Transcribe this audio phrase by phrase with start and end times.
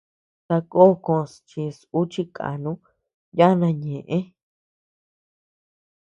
[0.45, 2.71] Sakó kos chis ú chi kànu
[3.37, 4.17] yana ñeʼe.